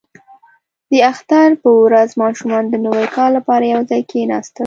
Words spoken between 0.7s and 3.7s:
•د اختر په ورځ ماشومان د نوي کال لپاره